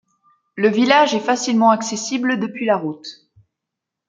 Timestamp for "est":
1.13-1.19